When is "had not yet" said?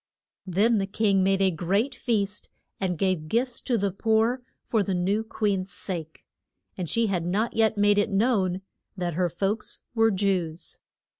7.05-7.77